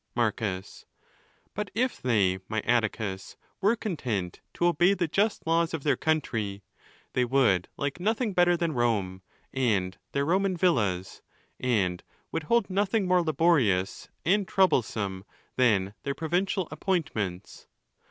Marcus.—But 0.15 1.69
if 1.75 2.01
they, 2.01 2.39
my 2.49 2.61
Atticus, 2.61 3.37
were 3.61 3.75
content 3.75 4.41
to 4.55 4.65
obey 4.65 4.95
the 4.95 5.07
just 5.07 5.45
laws 5.45 5.75
of 5.75 5.83
their 5.83 5.95
country, 5.95 6.63
they 7.13 7.23
would 7.23 7.67
like 7.77 7.99
nothing 7.99 8.33
better 8.33 8.57
than 8.57 8.71
Rome, 8.71 9.21
and 9.53 9.99
their 10.13 10.25
Roman 10.25 10.57
villas; 10.57 11.21
and 11.59 12.01
would 12.31 12.45
hold 12.49 12.67
nothing 12.67 13.07
more 13.07 13.21
laborious 13.21 14.09
and 14.25 14.47
troublesome 14.47 15.23
than 15.55 15.93
their 16.01 16.15
provincial 16.15 16.67
ap 16.71 16.79
pointments. 16.79 17.67